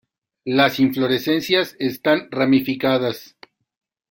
[0.45, 3.37] Las inflorescencias están ramificadas.